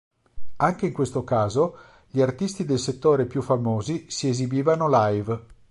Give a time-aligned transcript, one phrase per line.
[0.55, 5.45] Anche in questo caso gli artisti del settore più famosi si esibivano live.